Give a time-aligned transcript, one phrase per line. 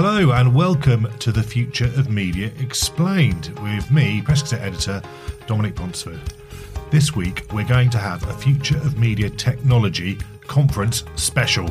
[0.00, 5.02] Hello and welcome to the Future of Media Explained with me, Press Gazette editor
[5.48, 6.20] Dominic Ponsford.
[6.92, 11.66] This week we're going to have a Future of Media Technology conference special.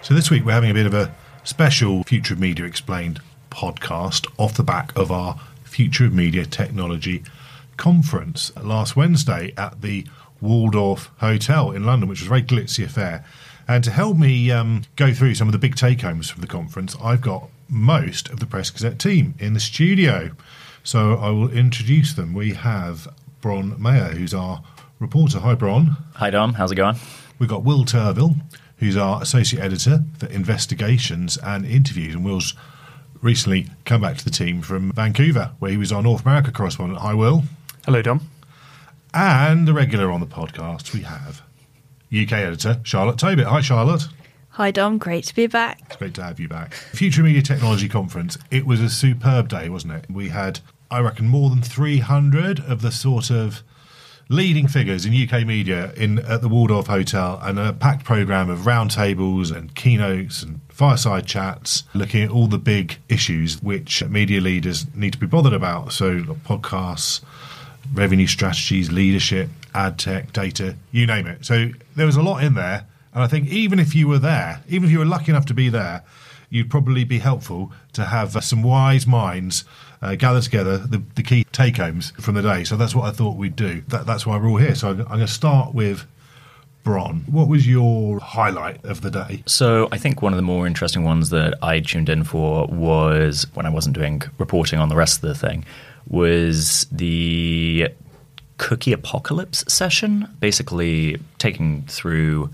[0.00, 4.26] So this week we're having a bit of a special Future of Media Explained podcast
[4.38, 7.22] off the back of our Future of Media Technology
[7.76, 10.06] conference last Wednesday at the
[10.44, 13.24] Waldorf Hotel in London, which was a very glitzy affair.
[13.66, 16.46] And to help me um, go through some of the big take homes from the
[16.46, 20.32] conference, I've got most of the Press Gazette team in the studio.
[20.82, 22.34] So I will introduce them.
[22.34, 23.08] We have
[23.40, 24.62] Bron Maher, who's our
[24.98, 25.40] reporter.
[25.40, 25.96] Hi, Bron.
[26.16, 26.54] Hi, Dom.
[26.54, 26.96] How's it going?
[27.38, 28.36] We've got Will Turvill,
[28.78, 32.14] who's our associate editor for investigations and interviews.
[32.14, 32.54] And Will's
[33.22, 37.00] recently come back to the team from Vancouver, where he was our North America correspondent.
[37.00, 37.44] Hi, Will.
[37.86, 38.28] Hello, Dom.
[39.16, 41.40] And a regular on the podcast, we have
[42.12, 43.46] UK editor Charlotte Tobitt.
[43.46, 44.08] Hi, Charlotte.
[44.50, 44.98] Hi, Dom.
[44.98, 45.82] Great to be back.
[45.86, 46.74] It's great to have you back.
[46.74, 48.36] Future Media Technology Conference.
[48.50, 50.10] It was a superb day, wasn't it?
[50.10, 50.58] We had,
[50.90, 53.62] I reckon, more than 300 of the sort of
[54.28, 58.60] leading figures in UK media in at the Waldorf Hotel and a packed programme of
[58.60, 64.92] roundtables and keynotes and fireside chats looking at all the big issues which media leaders
[64.92, 65.92] need to be bothered about.
[65.92, 67.20] So podcasts,
[67.92, 71.44] revenue strategies, leadership, ad tech, data, you name it.
[71.44, 72.86] So there was a lot in there.
[73.12, 75.54] And I think even if you were there, even if you were lucky enough to
[75.54, 76.02] be there,
[76.50, 79.64] you'd probably be helpful to have uh, some wise minds
[80.02, 82.64] uh, gather together the, the key take homes from the day.
[82.64, 83.82] So that's what I thought we'd do.
[83.88, 84.74] That, that's why we're all here.
[84.74, 86.06] So I'm, I'm going to start with
[86.84, 87.24] Bron.
[87.30, 89.42] What was your highlight of the day?
[89.46, 93.46] So, I think one of the more interesting ones that I tuned in for was
[93.54, 95.64] when I wasn't doing reporting on the rest of the thing,
[96.08, 97.88] was the
[98.58, 102.50] cookie apocalypse session, basically taking through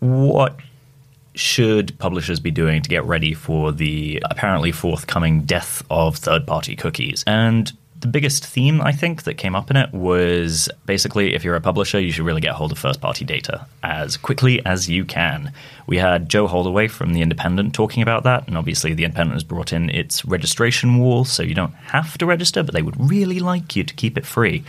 [0.00, 0.56] what
[1.34, 6.74] should publishers be doing to get ready for the apparently forthcoming death of third party
[6.74, 7.22] cookies.
[7.26, 11.56] And the biggest theme I think that came up in it was basically if you're
[11.56, 15.04] a publisher, you should really get hold of first party data as quickly as you
[15.04, 15.52] can.
[15.86, 19.44] We had Jo Holdaway from The Independent talking about that, and obviously The Independent has
[19.44, 23.40] brought in its registration wall, so you don't have to register, but they would really
[23.40, 24.62] like you to keep it free.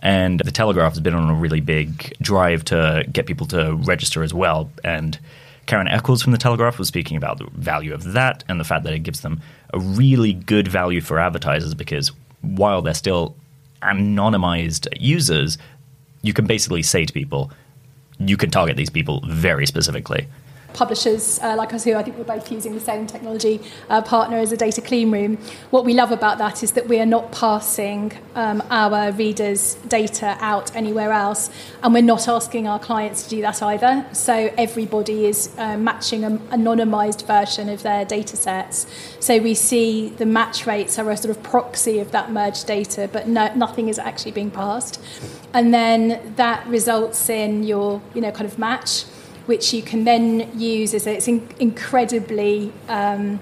[0.00, 4.22] And The Telegraph has been on a really big drive to get people to register
[4.22, 4.70] as well.
[4.84, 5.18] And
[5.66, 8.84] Karen Eccles from The Telegraph was speaking about the value of that and the fact
[8.84, 9.40] that it gives them
[9.74, 12.12] a really good value for advertisers because
[12.42, 13.36] while they're still
[13.82, 15.58] anonymized users,
[16.22, 17.50] you can basically say to people,
[18.18, 20.26] you can target these people very specifically.
[20.78, 24.36] Publishers uh, like us who I think we're both using the same technology uh, partner
[24.36, 25.36] as a data clean room.
[25.70, 30.36] What we love about that is that we are not passing um, our readers' data
[30.40, 31.50] out anywhere else,
[31.82, 34.06] and we're not asking our clients to do that either.
[34.12, 38.86] So everybody is uh, matching an anonymized version of their data sets.
[39.18, 43.10] So we see the match rates are a sort of proxy of that merged data,
[43.12, 45.02] but no, nothing is actually being passed.
[45.52, 49.04] And then that results in your, you know, kind of match
[49.48, 53.40] which you can then use as it's in, incredibly um,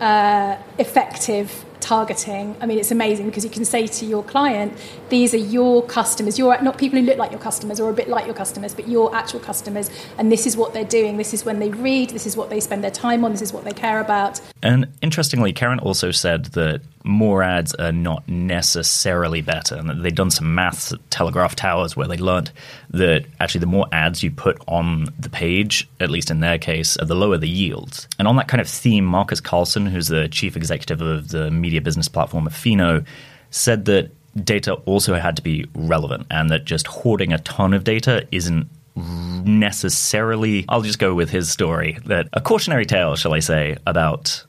[0.00, 2.56] uh, effective targeting.
[2.62, 4.72] I mean, it's amazing because you can say to your client,
[5.10, 6.38] these are your customers.
[6.38, 8.88] You're not people who look like your customers or a bit like your customers, but
[8.88, 9.90] your actual customers.
[10.16, 11.18] And this is what they're doing.
[11.18, 12.08] This is when they read.
[12.10, 13.32] This is what they spend their time on.
[13.32, 14.40] This is what they care about.
[14.62, 20.30] And interestingly, Karen also said that more ads are not necessarily better, and they'd done
[20.30, 22.50] some maths at Telegraph Towers where they learned
[22.90, 26.96] that actually the more ads you put on the page, at least in their case,
[27.00, 28.08] the lower the yields.
[28.18, 31.82] And on that kind of theme, Marcus Carlson, who's the chief executive of the media
[31.82, 33.04] business platform Affino,
[33.50, 34.10] said that
[34.42, 38.68] data also had to be relevant, and that just hoarding a ton of data isn't
[38.96, 40.64] necessarily.
[40.70, 44.44] I'll just go with his story that a cautionary tale, shall I say, about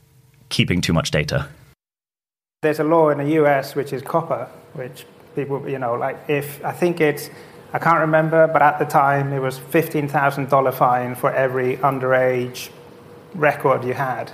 [0.49, 1.49] keeping too much data.
[2.65, 6.65] There's a law in the US which is COPPA, which people, you know, like if
[6.65, 7.29] I think it's,
[7.73, 12.71] I can't remember, but at the time it was $15,000 fine for every underage
[13.35, 14.31] record you had.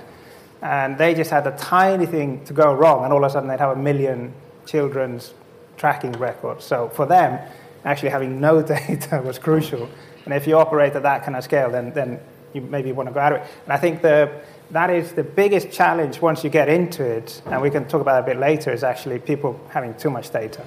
[0.62, 3.50] And they just had a tiny thing to go wrong, and all of a sudden
[3.50, 4.32] they'd have a million
[4.64, 5.34] children's
[5.76, 6.64] tracking records.
[6.64, 7.38] So for them,
[7.84, 9.90] actually having no data was crucial.
[10.24, 12.18] And if you operate at that kind of scale, then, then
[12.54, 13.48] you maybe want to go out of it.
[13.64, 14.40] And I think the,
[14.72, 18.16] that is the biggest challenge once you get into it, and we can talk about
[18.16, 20.64] it a bit later, is actually people having too much data.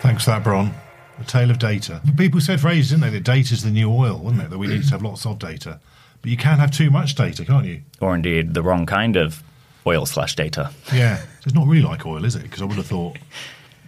[0.00, 0.74] Thanks for that, Bron.
[1.18, 2.02] The tale of data.
[2.16, 4.50] People said for ages, didn't they, that data's the new oil, wasn't it?
[4.50, 5.80] That we need to have lots of data.
[6.20, 7.80] But you can't have too much data, can't you?
[8.00, 9.42] Or indeed the wrong kind of
[9.86, 10.70] oil slash data.
[10.92, 11.22] Yeah.
[11.44, 12.42] It's not really like oil, is it?
[12.42, 13.16] Because I would have thought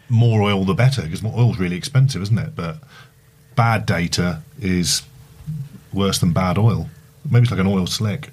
[0.08, 2.56] more oil the better, because more oil's really expensive, isn't it?
[2.56, 2.78] But
[3.54, 5.02] bad data is
[5.92, 6.88] worse than bad oil.
[7.30, 8.30] Maybe it's like an oil slick.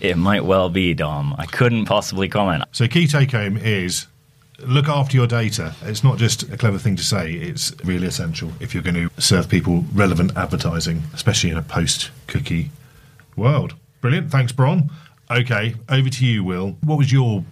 [0.00, 1.34] It might well be, Dom.
[1.38, 2.64] I couldn't possibly comment.
[2.72, 4.06] So, key take home is
[4.58, 5.74] look after your data.
[5.82, 9.10] It's not just a clever thing to say, it's really essential if you're going to
[9.20, 12.70] serve people relevant advertising, especially in a post cookie
[13.36, 13.74] world.
[14.00, 14.30] Brilliant.
[14.30, 14.90] Thanks, Bron.
[15.30, 16.76] Okay, over to you, Will.
[16.82, 17.44] What was your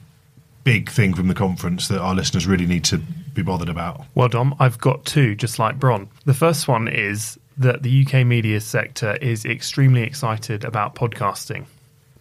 [0.68, 4.02] big thing from the conference that our listeners really need to be bothered about?
[4.14, 6.10] Well, Dom, I've got two, just like Bron.
[6.26, 11.64] The first one is that the UK media sector is extremely excited about podcasting.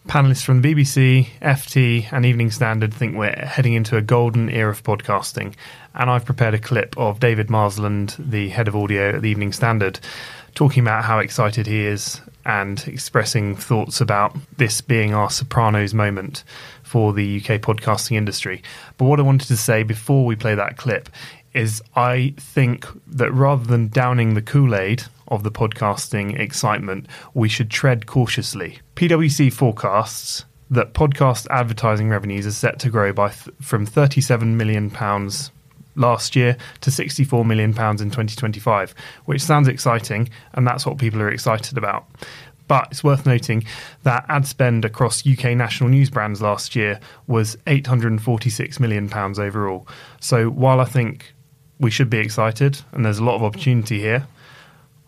[0.06, 4.70] Panelists from the BBC, FT, and Evening Standard think we're heading into a golden era
[4.70, 5.54] of podcasting.
[5.94, 9.52] And I've prepared a clip of David Marsland, the head of audio at the Evening
[9.52, 10.00] Standard,
[10.54, 16.44] talking about how excited he is and expressing thoughts about this being our Sopranos moment
[16.88, 18.62] for the UK podcasting industry.
[18.96, 21.10] But what I wanted to say before we play that clip
[21.52, 27.48] is I think that rather than downing the Kool Aid of the podcasting excitement, we
[27.48, 28.78] should tread cautiously.
[28.96, 34.90] PwC forecasts that podcast advertising revenues are set to grow by th- from 37 million
[34.90, 35.50] pounds
[35.94, 38.94] last year to 64 million pounds in 2025,
[39.26, 42.06] which sounds exciting and that's what people are excited about.
[42.68, 43.64] But it's worth noting
[44.02, 49.88] that ad spend across UK national news brands last year was 846 million pounds overall.
[50.20, 51.34] So while I think
[51.80, 54.26] we should be excited and there's a lot of opportunity here,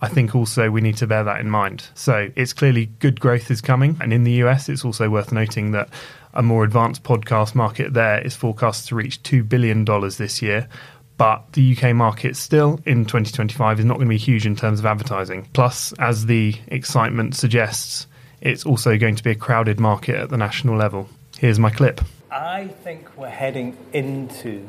[0.03, 1.89] I think also we need to bear that in mind.
[1.95, 3.99] So it's clearly good growth is coming.
[4.01, 5.91] And in the US, it's also worth noting that
[6.33, 10.69] a more advanced podcast market there is forecast to reach $2 billion this year.
[11.20, 14.78] But the UK market still in 2025 is not going to be huge in terms
[14.81, 15.46] of advertising.
[15.52, 18.06] Plus, as the excitement suggests,
[18.40, 21.11] it's also going to be a crowded market at the national level.
[21.37, 22.00] Here's my clip.
[22.31, 24.67] I think we're heading into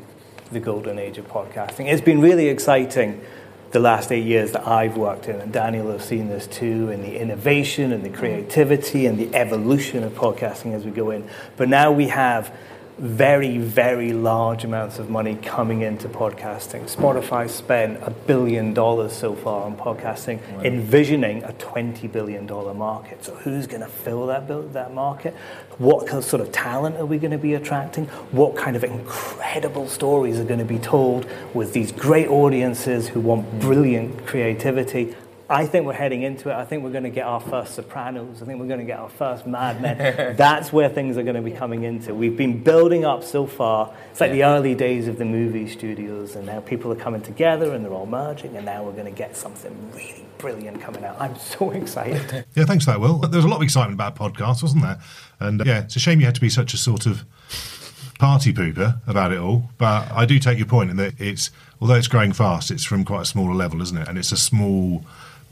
[0.50, 1.90] the golden age of podcasting.
[1.90, 3.24] It's been really exciting
[3.70, 7.00] the last eight years that I've worked in, and Daniel has seen this too, in
[7.00, 11.26] the innovation and the creativity and the evolution of podcasting as we go in.
[11.56, 12.54] But now we have
[12.98, 16.82] very, very large amounts of money coming into podcasting.
[16.94, 20.62] Spotify spent a billion dollars so far on podcasting, wow.
[20.62, 22.46] envisioning a $20 billion
[22.76, 23.24] market.
[23.24, 25.34] So, who's going to fill that, that market?
[25.78, 28.06] What sort of talent are we going to be attracting?
[28.30, 33.20] What kind of incredible stories are going to be told with these great audiences who
[33.20, 35.14] want brilliant creativity?
[35.52, 36.54] I think we're heading into it.
[36.54, 38.40] I think we're going to get our first Sopranos.
[38.40, 40.34] I think we're going to get our first Mad Men.
[40.36, 42.14] That's where things are going to be coming into.
[42.14, 43.92] We've been building up so far.
[44.10, 47.74] It's like the early days of the movie studios, and now people are coming together
[47.74, 51.20] and they're all merging, and now we're going to get something really brilliant coming out.
[51.20, 52.46] I'm so excited.
[52.54, 53.18] yeah, thanks for that, Will.
[53.18, 55.00] There was a lot of excitement about podcasts, wasn't there?
[55.38, 57.24] And uh, yeah, it's a shame you had to be such a sort of
[58.18, 59.68] party pooper about it all.
[59.76, 63.04] But I do take your point in that it's, although it's growing fast, it's from
[63.04, 64.08] quite a smaller level, isn't it?
[64.08, 65.04] And it's a small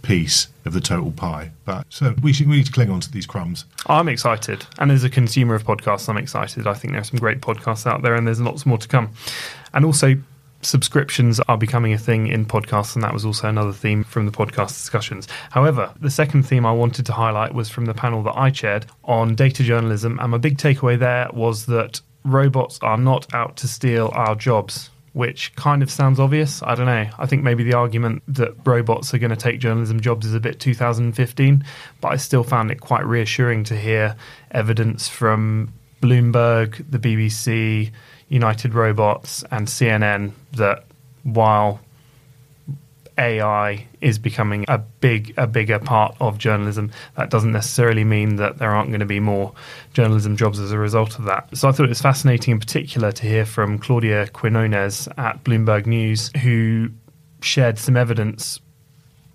[0.03, 1.51] piece of the total pie.
[1.65, 3.65] But so we should we need to cling on to these crumbs.
[3.87, 6.67] I'm excited, and as a consumer of podcasts, I'm excited.
[6.67, 9.11] I think there are some great podcasts out there, and there's lots more to come.
[9.73, 10.17] And also,
[10.63, 14.33] subscriptions are becoming a thing in podcasts, and that was also another theme from the
[14.33, 15.29] podcast discussions.
[15.51, 18.87] However, the second theme I wanted to highlight was from the panel that I chaired
[19.05, 23.67] on data journalism, and my big takeaway there was that robots are not out to
[23.67, 26.63] steal our jobs which kind of sounds obvious.
[26.63, 27.09] I don't know.
[27.19, 30.41] I think maybe the argument that robots are going to take journalism jobs is a
[30.41, 31.65] bit 2015,
[32.01, 34.17] but I still found it quite reassuring to hear
[34.53, 37.91] evidence from Bloomberg, the BBC,
[38.29, 40.85] United Robots, and CNN that
[41.25, 41.81] while
[43.21, 46.91] AI is becoming a big a bigger part of journalism.
[47.17, 49.53] That doesn't necessarily mean that there aren't going to be more
[49.93, 51.55] journalism jobs as a result of that.
[51.57, 55.87] So I thought it was fascinating in particular to hear from Claudia Quinones at Bloomberg
[55.87, 56.91] News who
[57.43, 58.59] shared some evidence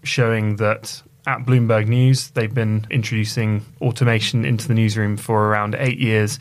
[0.04, 6.00] showing that at Bloomberg News they've been introducing automation into the newsroom for around 8
[6.00, 6.39] years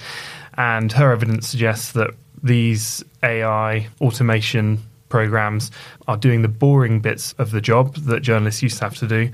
[0.56, 2.10] and her evidence suggests that
[2.42, 4.82] these AI automation
[5.14, 5.70] programs
[6.08, 9.30] are doing the boring bits of the job that journalists used to have to do.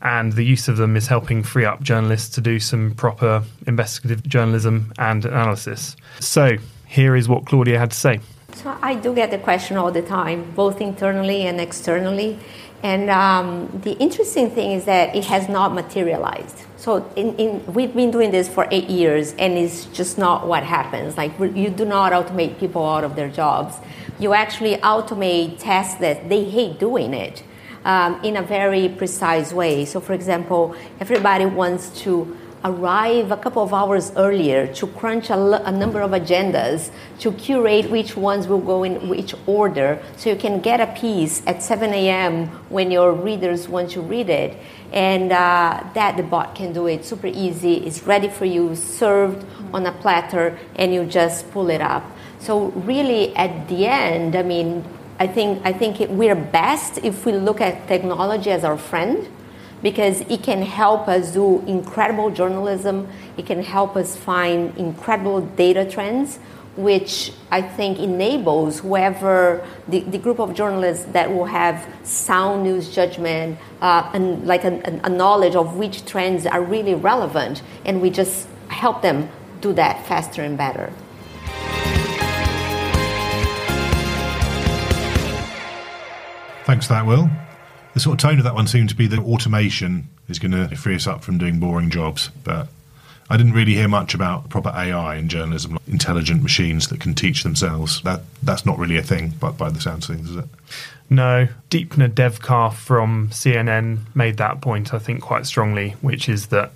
[0.00, 4.22] And the use of them is helping free up journalists to do some proper investigative
[4.26, 5.96] journalism and analysis.
[6.20, 6.56] So,
[6.86, 8.20] here is what Claudia had to say.
[8.54, 12.38] So, I do get the question all the time, both internally and externally.
[12.82, 16.67] And um, the interesting thing is that it has not materialized.
[16.78, 20.62] So in, in, we've been doing this for eight years, and it's just not what
[20.62, 21.16] happens.
[21.16, 23.74] Like you do not automate people out of their jobs.
[24.20, 27.42] You actually automate tasks that they hate doing it
[27.84, 29.86] um, in a very precise way.
[29.86, 35.66] So, for example, everybody wants to arrive a couple of hours earlier to crunch a,
[35.66, 40.36] a, number of agendas to curate which ones will go in which order so you
[40.36, 42.48] can get a piece at 7 a.m.
[42.68, 44.56] when your readers want to read it.
[44.92, 47.74] And uh, that the bot can do it super easy.
[47.74, 52.04] It's ready for you, served on a platter, and you just pull it up.
[52.38, 54.84] So, really, at the end, I mean,
[55.18, 59.28] I think, I think it, we're best if we look at technology as our friend
[59.82, 63.08] because it can help us do incredible journalism.
[63.36, 66.38] It can help us find incredible data trends,
[66.78, 72.94] which I think enables whoever the, the group of journalists that will have sound news
[72.94, 78.10] judgment uh, and like a, a knowledge of which trends are really relevant, and we
[78.10, 79.28] just help them
[79.60, 80.92] do that faster and better.
[86.64, 87.28] Thanks for that, Will
[87.98, 90.76] the sort of tone of that one seemed to be that automation is going to
[90.76, 92.30] free us up from doing boring jobs.
[92.44, 92.68] But
[93.30, 97.14] I didn't really hear much about proper AI in journalism, like intelligent machines that can
[97.14, 98.00] teach themselves.
[98.02, 100.46] That that's not really a thing, but by the sounds of things, is it?
[101.10, 106.72] No, Deepna Devkar from CNN made that point, I think, quite strongly, which is that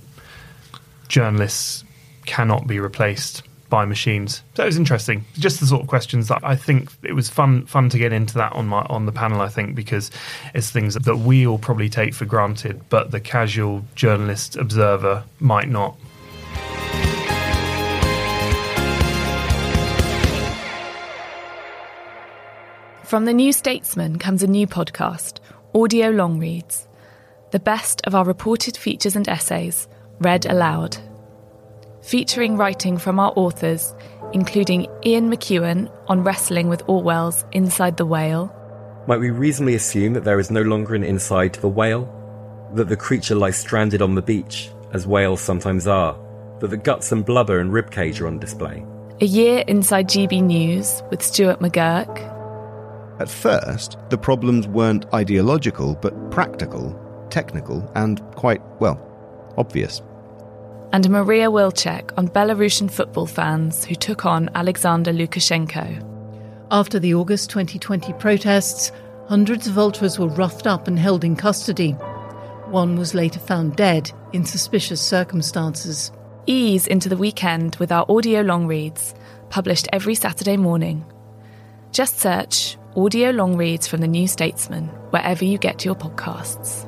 [1.09, 1.85] journalists
[2.25, 3.43] cannot be replaced
[3.73, 4.43] by machines.
[4.55, 5.25] So it was interesting.
[5.33, 8.35] Just the sort of questions that I think it was fun fun to get into
[8.35, 9.41] that on my on the panel.
[9.41, 10.11] I think because
[10.55, 15.71] it's things that we all probably take for granted, but the casual journalist observer might
[15.71, 15.97] not.
[23.13, 25.41] From the New Statesman comes a new podcast,
[25.75, 26.89] Audio Long Reads,
[27.51, 29.87] the best of our reported features and essays,
[30.21, 30.97] read aloud
[32.01, 33.95] featuring writing from our authors,
[34.33, 38.51] including Ian McEwan on wrestling with Orwell's Inside the Whale.
[39.07, 42.09] Might we reasonably assume that there is no longer an inside to the whale?
[42.73, 46.19] That the creature lies stranded on the beach, as whales sometimes are?
[46.61, 48.87] That the guts and blubber and ribcage are on display?
[49.21, 52.32] A year inside GB News with Stuart McGurk.
[53.21, 56.99] At first, the problems weren't ideological, but practical,
[57.31, 59.01] technical, and quite, well,
[59.57, 60.03] obvious
[60.93, 66.07] and Maria Wilczek on Belarusian football fans who took on Alexander Lukashenko.
[66.71, 68.93] After the August 2020 protests,
[69.27, 71.93] hundreds of ultras were roughed up and held in custody.
[72.69, 76.13] One was later found dead in suspicious circumstances.
[76.47, 79.15] Ease into the weekend with our audio long reads,
[79.49, 81.07] published every Saturday morning.
[81.91, 86.87] Just search Audio Long Reads from the New Statesman wherever you get your podcasts.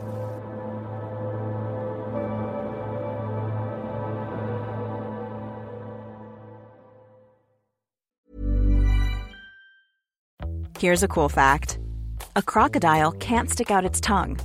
[10.79, 11.79] Here's a cool fact
[12.37, 14.39] a crocodile can't stick out its tongue.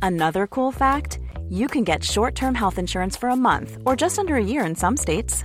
[0.00, 1.18] Another cool fact
[1.50, 4.64] you can get short term health insurance for a month or just under a year
[4.64, 5.44] in some states.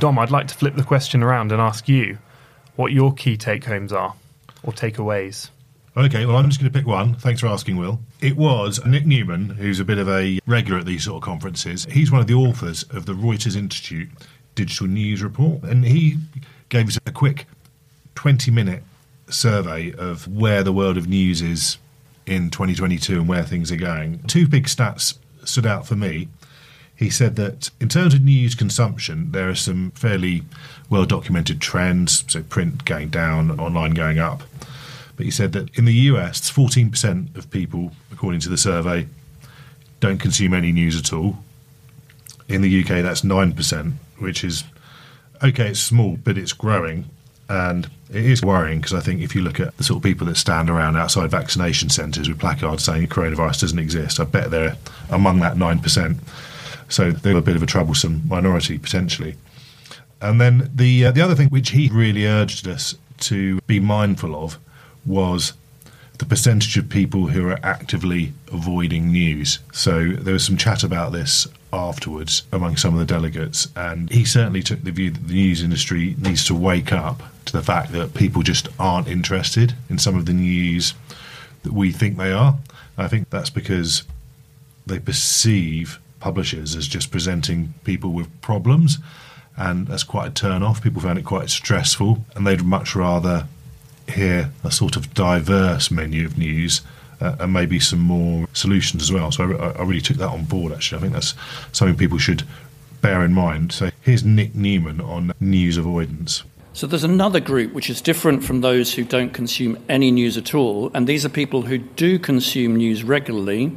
[0.00, 2.16] Dom, I'd like to flip the question around and ask you
[2.74, 4.14] what your key take homes are
[4.62, 5.50] or takeaways.
[5.94, 7.16] Okay, well, I'm just going to pick one.
[7.16, 8.00] Thanks for asking, Will.
[8.22, 11.84] It was Nic Newman, who's a bit of a regular at these sort of conferences.
[11.90, 14.08] He's one of the authors of the Reuters Institute
[14.54, 16.16] Digital News Report, and he
[16.70, 17.46] gave us a quick
[18.14, 18.82] 20 minute
[19.28, 21.76] survey of where the world of news is
[22.24, 24.22] in 2022 and where things are going.
[24.22, 26.28] Two big stats stood out for me.
[27.00, 30.42] He said that in terms of news consumption, there are some fairly
[30.90, 34.42] well documented trends, so print going down, online going up.
[35.16, 39.08] But he said that in the US, 14% of people, according to the survey,
[40.00, 41.38] don't consume any news at all.
[42.48, 44.64] In the UK, that's 9%, which is
[45.42, 47.06] okay, it's small, but it's growing.
[47.48, 50.26] And it is worrying because I think if you look at the sort of people
[50.26, 54.76] that stand around outside vaccination centres with placards saying coronavirus doesn't exist, I bet they're
[55.08, 56.18] among that 9%.
[56.90, 59.36] So they're a bit of a troublesome minority potentially.
[60.20, 64.34] And then the uh, the other thing which he really urged us to be mindful
[64.34, 64.58] of
[65.06, 65.54] was
[66.18, 69.58] the percentage of people who are actively avoiding news.
[69.72, 74.26] So there was some chat about this afterwards among some of the delegates, and he
[74.26, 77.92] certainly took the view that the news industry needs to wake up to the fact
[77.92, 80.92] that people just aren't interested in some of the news
[81.62, 82.58] that we think they are.
[82.98, 84.02] I think that's because
[84.86, 88.98] they perceive publishers as just presenting people with problems,
[89.56, 90.82] and that's quite a turn off.
[90.82, 93.46] People found it quite stressful, and they'd much rather
[94.08, 96.82] hear a sort of diverse menu of news
[97.20, 99.30] uh, and maybe some more solutions as well.
[99.30, 100.72] So I, I, really took that on board.
[100.72, 101.34] Actually, I think that's
[101.72, 102.44] something people should
[103.00, 103.72] bear in mind.
[103.72, 106.42] So here's Nic Newman on news avoidance.
[106.72, 110.54] So there's another group which is different from those who don't consume any news at
[110.54, 113.76] all, and these are people who do consume news regularly,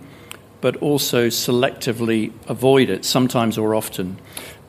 [0.64, 4.18] but also selectively avoid it, sometimes or often.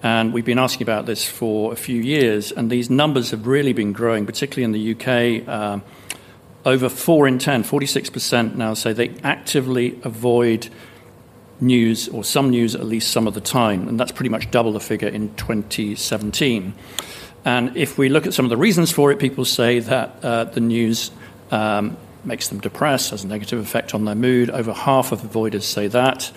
[0.03, 3.73] And we've been asking about this for a few years, and these numbers have really
[3.73, 5.49] been growing, particularly in the UK.
[5.49, 5.79] Uh,
[6.65, 10.69] over 4 in 10, 46% now say they actively avoid
[11.61, 14.73] news or some news at least some of the time, and that's pretty much double
[14.73, 16.75] the figure in 2017.
[17.45, 20.43] And if we look at some of the reasons for it, people say that uh,
[20.43, 21.13] the news
[21.53, 24.51] um, makes them depressed, has a negative effect on their mood.
[24.51, 26.31] Over half of avoiders say that.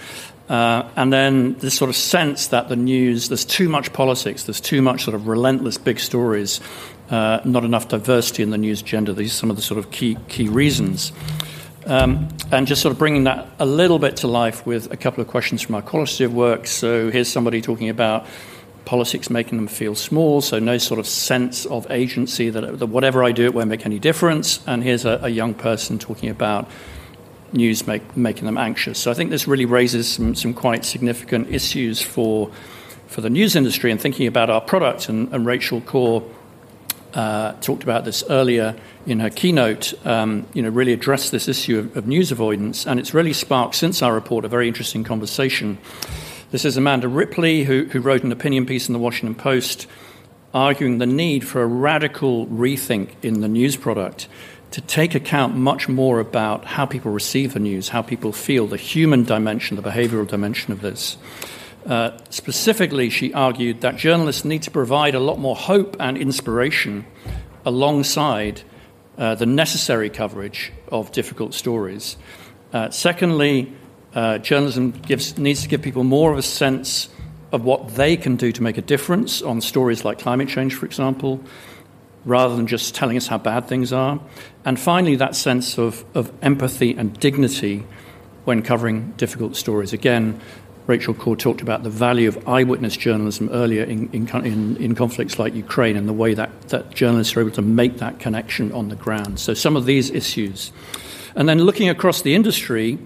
[0.50, 4.62] Uh, and then this sort of sense that the news, there's too much politics, there's
[4.62, 6.62] too much sort of relentless big stories,
[7.10, 9.12] uh, not enough diversity in the news agenda.
[9.13, 11.12] These are some of the sort of key, key reasons.
[11.86, 15.21] Um, and just sort of bringing that a little bit to life with a couple
[15.21, 16.67] of questions from our qualitative work.
[16.67, 18.26] So here's somebody talking about
[18.88, 23.21] politics making them feel small, so no sort of sense of agency that, that whatever
[23.21, 24.65] I do, it won't make any difference.
[24.65, 26.69] And here's a, a young person talking about
[27.52, 28.97] news make, making them anxious.
[28.97, 32.50] So I think this really raises some, some quite significant issues for,
[33.08, 35.10] for the news industry and thinking about our product.
[35.10, 36.23] And, and Rachel Corp
[37.13, 38.73] uh, talked about this earlier
[39.06, 42.88] in her keynote, um, you know, really addressed this issue of, of, news avoidance.
[42.88, 45.78] And it's really sparked, since our report, a very interesting conversation.
[46.58, 49.86] This is Amanda Ripley, who, who wrote an opinion piece in the Washington Post
[50.56, 54.28] arguing the need for a radical rethink in the news product
[54.72, 58.76] to take account much more about how people receive the news, how people feel, the
[58.76, 61.17] human dimension, the behavioral dimension of this.
[61.86, 67.06] Uh, specifically, she argued that journalists need to provide a lot more hope and inspiration
[67.67, 68.63] alongside
[69.20, 72.17] uh, the necessary coverage of difficult stories.
[72.74, 73.72] Uh, secondly,
[74.17, 77.08] uh, journalism gives, needs to give people more of a sense
[77.53, 80.86] of what they can do to make a difference on stories like climate change, for
[80.86, 81.39] example
[82.27, 84.19] rather than just telling us how bad things are.
[84.65, 87.86] And finally, that sense of, of empathy and dignity
[88.43, 89.93] when covering difficult stories.
[89.93, 90.39] Again,
[90.88, 95.39] Rachel Corp talked about the value of eyewitness journalism earlier in, in, in, in, conflicts
[95.39, 98.89] like Ukraine and the way that, that journalists are able to make that connection on
[98.89, 99.39] the ground.
[99.39, 100.71] So, some of these issues.
[101.36, 102.99] And then looking across the industry,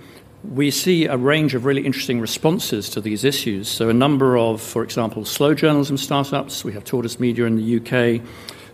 [0.43, 3.67] we see a range of really interesting responses to these issues.
[3.67, 7.77] So, a number of, for example, slow journalism startups, we have Tortoise Media in the
[7.77, 8.25] UK,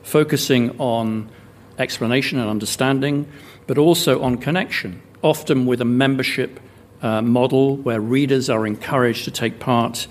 [0.04, 1.30] focusing on
[1.78, 3.28] explanation and understanding,
[3.68, 6.60] but also on connection, often with a membership
[7.02, 10.08] uh, model where readers are encouraged to take part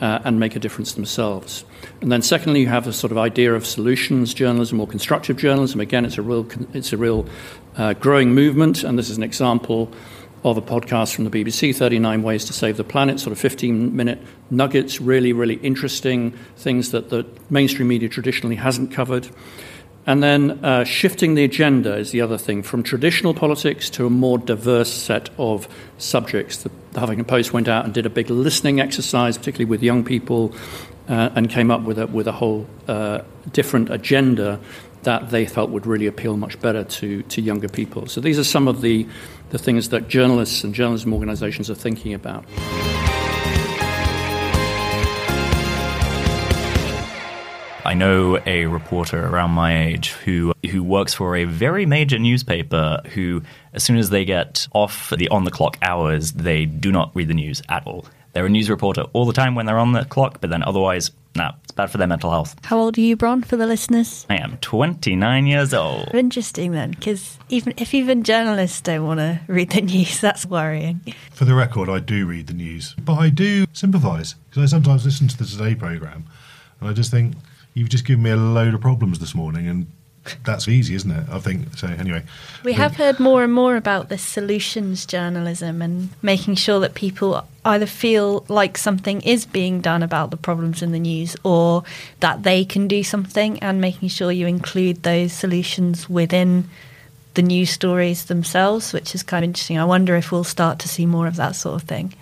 [0.00, 1.64] uh, and make a difference themselves.
[2.02, 5.80] And then, secondly, you have a sort of idea of solutions journalism or constructive journalism.
[5.80, 7.26] Again, it's a real, it's a real
[7.76, 9.90] uh, growing movement, and this is an example
[10.44, 13.94] of a podcast from the BBC, 39 Ways to Save the Planet, sort of 15
[13.94, 14.20] minute
[14.50, 19.28] nuggets, really, really interesting things that the mainstream media traditionally hasn't covered.
[20.06, 24.10] And then uh, shifting the agenda is the other thing, from traditional politics to a
[24.10, 26.62] more diverse set of subjects.
[26.62, 30.04] The, the Huffington Post went out and did a big listening exercise, particularly with young
[30.04, 30.54] people,
[31.08, 33.20] uh, and came up with a, with a whole uh,
[33.52, 34.58] different agenda
[35.02, 38.06] that they felt would really appeal much better to, to younger people.
[38.06, 39.06] So these are some of the,
[39.50, 42.44] the things that journalists and journalism organizations are thinking about.
[47.84, 53.00] I know a reporter around my age who who works for a very major newspaper
[53.14, 53.40] who
[53.72, 57.28] as soon as they get off the on the clock hours, they do not read
[57.28, 58.04] the news at all.
[58.38, 61.10] They're a news reporter all the time when they're on the clock, but then otherwise,
[61.34, 62.54] nah, it's bad for their mental health.
[62.62, 64.26] How old are you, Bron, for the listeners?
[64.30, 66.14] I am 29 years old.
[66.14, 71.00] Interesting then, because even if even journalists don't want to read the news, that's worrying.
[71.32, 75.04] For the record, I do read the news, but I do sympathise because I sometimes
[75.04, 76.24] listen to the Today programme
[76.80, 77.34] and I just think
[77.74, 79.88] you've just given me a load of problems this morning, and
[80.44, 81.28] that's easy, isn't it?
[81.30, 81.86] I think so.
[81.86, 82.22] Anyway,
[82.64, 87.46] we have heard more and more about this solutions journalism and making sure that people
[87.64, 91.84] either feel like something is being done about the problems in the news or
[92.20, 96.68] that they can do something, and making sure you include those solutions within
[97.34, 99.78] the news stories themselves, which is kind of interesting.
[99.78, 102.14] I wonder if we'll start to see more of that sort of thing.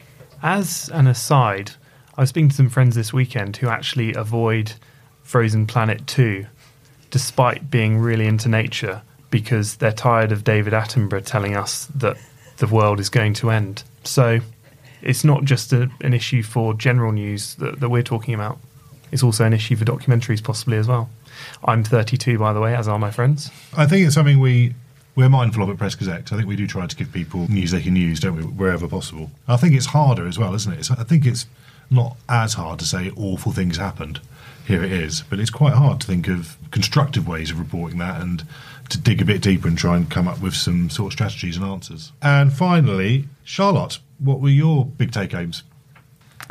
[0.43, 1.73] As an aside,
[2.17, 4.73] I was speaking to some friends this weekend who actually avoid
[5.23, 6.47] Frozen Planet 2,
[7.17, 9.01] despite being really into nature,
[9.31, 12.19] because they're tired of David Attenborough telling us that
[12.59, 13.85] the world is going to end.
[14.05, 14.41] So
[15.01, 18.59] it's not just a, an issue for general news that, that we're talking about,
[19.11, 21.09] it's also an issue for documentaries, possibly as well.
[21.65, 23.51] I'm 32, by the way, as are my friends.
[23.75, 24.75] I think it's something we
[25.15, 26.31] we're mindful of at Press Gazette.
[26.35, 28.87] I think we do try to give people news they can use, don't we, wherever
[28.87, 29.31] possible.
[29.49, 30.81] I think it's harder as well, isn't it?
[30.81, 31.47] It's, I think it's
[31.91, 34.21] not as hard to say awful things happened
[34.67, 35.23] here it is.
[35.31, 38.45] But it's quite hard to think of constructive ways of reporting that and
[38.91, 41.57] to dig a bit deeper and try and come up with some sort of strategies
[41.57, 42.13] and answers.
[42.21, 45.63] And finally, Charlotte, what were your big take homes?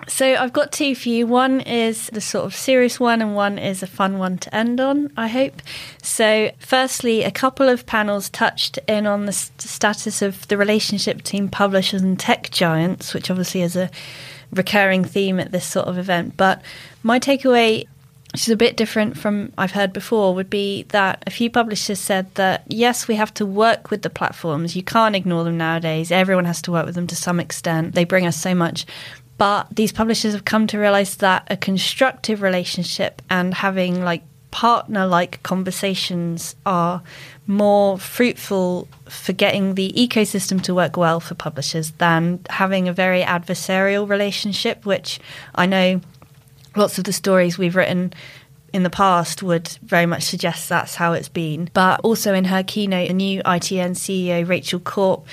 [0.07, 1.25] So I've got two for you.
[1.25, 4.81] One is the sort of serious one, and one is a fun one to end
[4.81, 5.61] on, I hope.
[6.01, 11.47] So, firstly, a couple of panels touched in on the status of the relationship between
[11.47, 13.89] publishers and tech giants, which obviously is a
[14.55, 16.35] recurring theme at this sort of event.
[16.37, 16.61] But
[17.03, 17.85] my takeaway
[18.35, 22.01] which is a bit different from I've heard before, would be that a few publishers
[22.01, 24.75] said that yes, we have to work with the platforms.
[24.75, 26.11] You can't ignore them nowadays.
[26.11, 27.95] Everyone has to work with them to some extent.
[27.95, 28.85] They bring us so much.
[29.37, 34.23] But these publishers have come to realize that a constructive relationship and having like
[34.55, 37.03] partner like conversations are
[37.45, 43.21] more fruitful for getting the ecosystem to work well for publishers than having a very
[43.21, 45.19] adversarial relationship, which
[45.55, 45.99] I know
[46.73, 48.13] lots of the stories we've written
[48.71, 51.69] in the past would very much suggest that's how it's been.
[51.73, 55.27] But also in her keynote, the new ITN CEO, Rachel Corp,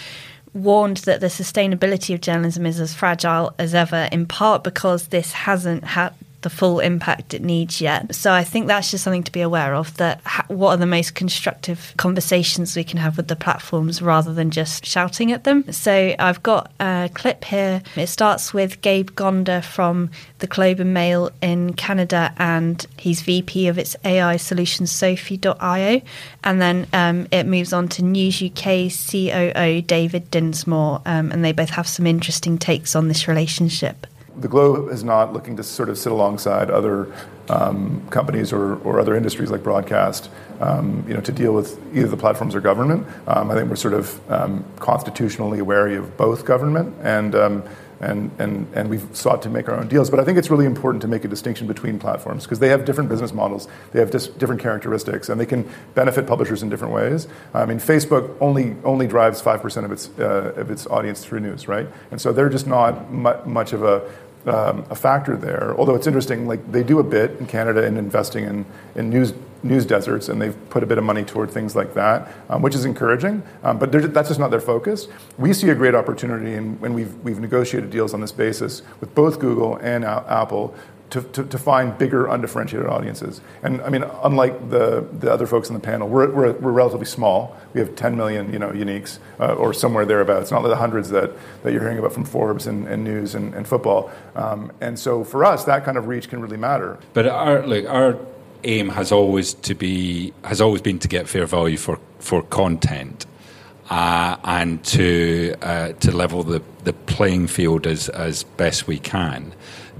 [0.52, 5.30] warned that the sustainability of journalism is as fragile as ever, in part because this
[5.30, 8.14] hasn't had the full impact it needs yet.
[8.14, 10.86] So I think that's just something to be aware of that ha- what are the
[10.86, 15.70] most constructive conversations we can have with the platforms rather than just shouting at them.
[15.72, 17.82] So I've got a clip here.
[17.96, 23.68] It starts with Gabe Gonder from the Globe and Mail in Canada and he's VP
[23.68, 26.02] of its AI solution Sophi.io.
[26.44, 31.52] And then um, it moves on to News UK COO David Dinsmore um, and they
[31.52, 34.06] both have some interesting takes on this relationship
[34.40, 37.12] the Globe is not looking to sort of sit alongside other
[37.48, 42.08] um, companies or, or other industries like broadcast, um, you know, to deal with either
[42.08, 43.06] the platforms or government.
[43.26, 47.62] Um, I think we're sort of um, constitutionally wary of both government and um,
[48.02, 50.10] and, and, and we've sought to make our own deals.
[50.10, 52.84] But I think it's really important to make a distinction between platforms because they have
[52.84, 57.28] different business models, they have different characteristics, and they can benefit publishers in different ways.
[57.54, 61.68] I mean, Facebook only, only drives 5% of its, uh, of its audience through news,
[61.68, 61.86] right?
[62.10, 64.10] And so they're just not mu- much of a
[64.46, 65.74] um, a factor there.
[65.78, 69.34] Although it's interesting, like they do a bit in Canada in investing in, in news
[69.64, 72.74] news deserts, and they've put a bit of money toward things like that, um, which
[72.74, 73.42] is encouraging.
[73.62, 75.06] Um, but that's just not their focus.
[75.38, 79.14] We see a great opportunity, and when we've we've negotiated deals on this basis with
[79.14, 80.74] both Google and Apple
[81.12, 83.42] to, to, to, find bigger, undifferentiated audiences.
[83.62, 87.04] And I mean, unlike the, the other folks on the panel, we're, we're, we're relatively
[87.04, 87.54] small.
[87.74, 90.50] We have 10 million you know, uniques, uh, or somewhere thereabouts.
[90.50, 93.68] Not the hundreds that, that you're hearing about from Forbes and, and news and, and
[93.68, 94.10] football.
[94.34, 96.98] Um, and so for us, that kind of reach can really matter.
[97.12, 98.18] But our, our
[98.64, 103.26] aim has always to be has always been to get fair value for, for content.
[103.90, 109.52] Uh, and to uh, to level the, the playing field as, as best we can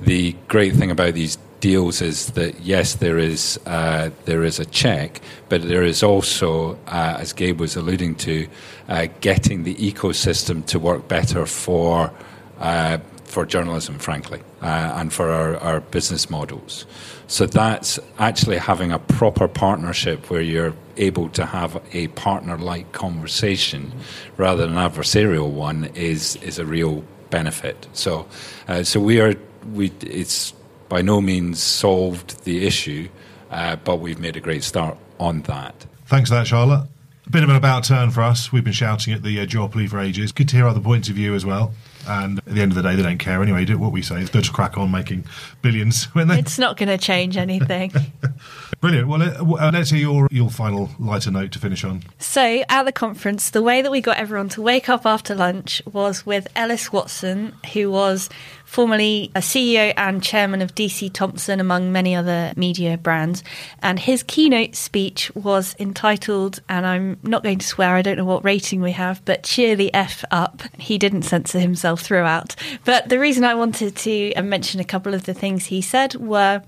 [0.04, 4.64] the great thing about these deals is that yes, there is uh, there is a
[4.66, 8.48] check, but there is also, uh, as Gabe was alluding to,
[8.88, 12.12] uh, getting the ecosystem to work better for
[12.58, 16.84] uh, for journalism, frankly, uh, and for our, our business models.
[17.28, 23.92] So that's actually having a proper partnership where you're able to have a partner-like conversation
[24.36, 27.86] rather than an adversarial one is is a real benefit.
[27.94, 28.26] So,
[28.68, 30.52] uh, so we are we, it's
[30.88, 33.08] by no means solved the issue,
[33.50, 35.86] uh, but we've made a great start on that.
[36.06, 36.88] Thanks for that, Charlotte.
[37.26, 38.52] A bit of an about turn for us.
[38.52, 40.32] We've been shouting at the uh, duopoly for ages.
[40.32, 41.72] Good to hear other points of view as well.
[42.06, 43.64] And at the end of the day, they don't care anyway.
[43.64, 44.24] Do what we say.
[44.24, 45.24] They'll just crack on making
[45.60, 46.38] billions when they.
[46.38, 47.92] It's not going to change anything.
[48.80, 49.08] Brilliant.
[49.08, 52.02] Well, uh, let's hear your your final lighter note to finish on.
[52.18, 55.80] So at the conference, the way that we got everyone to wake up after lunch
[55.92, 58.28] was with Ellis Watson, who was
[58.72, 63.44] formerly a CEO and chairman of DC Thomson, among many other media brands.
[63.82, 68.24] And his keynote speech was entitled, and I'm not going to swear, I don't know
[68.24, 70.62] what rating we have, but cheer the F up.
[70.78, 72.54] He didn't censor himself throughout.
[72.84, 76.14] But the reason I wanted to uh, mention a couple of the things he said
[76.14, 76.62] were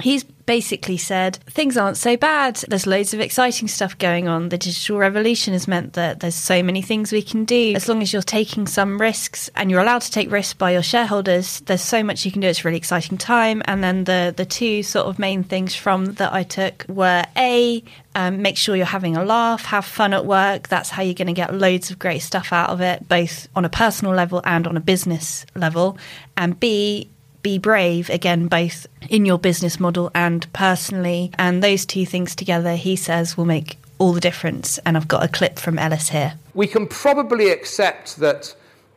[0.00, 2.56] he's basically said things aren't so bad.
[2.66, 4.48] There's loads of exciting stuff going on.
[4.48, 7.72] The digital revolution has meant that there's so many things we can do.
[7.76, 10.82] As long as you're taking some risks and you're allowed to take risks by your
[10.82, 12.48] shareholders, there's so much you can do.
[12.48, 13.62] It's a really exciting time.
[13.66, 17.84] And then the the two sort of main things from that I took were a
[18.16, 20.66] um, make sure you're having a laugh, have fun at work.
[20.66, 23.64] That's how you're going to get loads of great stuff out of it, both on
[23.64, 25.96] a personal level and on a business level.
[26.36, 27.08] And B,
[27.42, 31.30] be brave again, both in your business model and personally.
[31.38, 34.78] And those two things together, he says, will make all the difference.
[34.78, 36.34] And I've got a clip from Ellis here.
[36.54, 38.54] We can probably accept that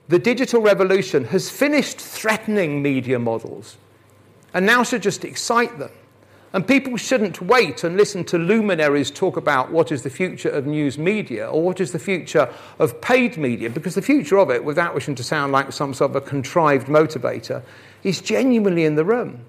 [0.08, 3.78] the digital revolution has finished threatening media models
[4.54, 5.92] and now should just excite them.
[6.54, 10.68] And people shouldn't wait and listen to luminaries talk about what is the future of
[10.68, 14.64] news media or what is the future of paid media, because the future of it,
[14.64, 17.64] without wishing to sound like some sort of a contrived motivator,
[18.04, 19.44] is genuinely in the room.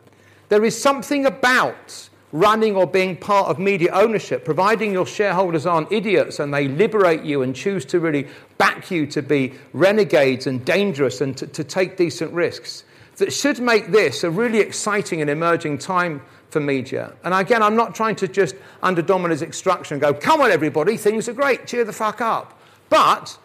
[0.48, 5.92] There is something about running or being part of media ownership, providing your shareholders aren't
[5.92, 10.64] idiots and they liberate you and choose to really back you to be renegades and
[10.64, 12.84] dangerous and to, to take decent risks,
[13.16, 16.20] that should make this a really exciting and emerging time
[16.54, 17.12] for media.
[17.24, 21.28] And again, I'm not trying to just, under Domini's extraction, go, come on, everybody, things
[21.28, 22.58] are great, cheer the fuck up.
[22.88, 23.36] But,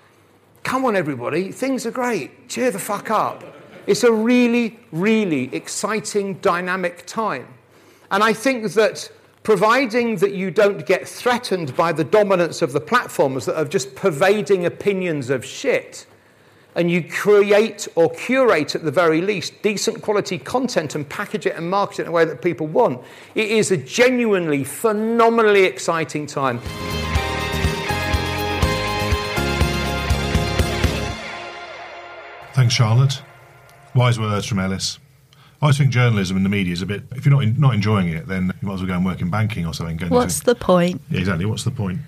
[0.63, 3.43] come on, everybody, things are great, cheer the fuck up.
[3.87, 7.47] It's a really, really exciting, dynamic time.
[8.11, 12.79] And I think that providing that you don't get threatened by the dominance of the
[12.79, 16.05] platforms that are just pervading opinions of shit,
[16.75, 21.55] and you create or curate at the very least decent quality content and package it
[21.55, 23.01] and market it in a way that people want,
[23.35, 26.59] it is a genuinely, phenomenally exciting time.
[32.53, 33.21] Thanks, Charlotte.
[33.95, 34.99] Wise words from Ellis.
[35.61, 37.03] I think journalism and the media is a bit.
[37.15, 39.21] If you're not in, not enjoying it, then you might as well go and work
[39.21, 39.97] in banking or something.
[40.09, 41.01] What's the point?
[41.09, 41.45] Yeah, exactly.
[41.45, 41.99] What's the point?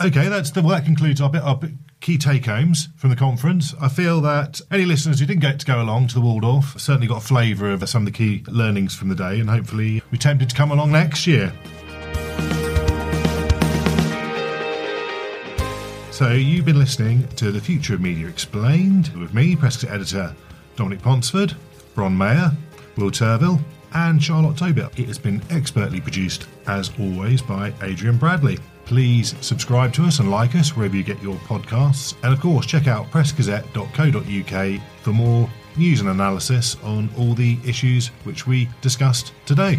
[0.00, 1.60] Okay, that's the, well, that concludes our, bit, our
[2.00, 3.74] key take homes from the conference.
[3.80, 7.06] I feel that any listeners who didn't get to go along to the Waldorf certainly
[7.06, 10.18] got a flavour of some of the key learnings from the day, and hopefully be
[10.18, 11.52] tempted to come along next year.
[16.10, 20.34] So you've been listening to the Future of Media Explained with me, press editor
[20.74, 21.54] Dominic Ponsford,
[21.94, 22.52] Bron Maher,
[22.96, 23.60] Will Turvill,
[23.94, 24.98] and Charlotte Tobitt.
[24.98, 28.58] It has been expertly produced, as always, by Adrian Bradley.
[28.84, 32.14] Please subscribe to us and like us wherever you get your podcasts.
[32.22, 38.08] And of course, check out pressgazette.co.uk for more news and analysis on all the issues
[38.24, 39.78] which we discussed today.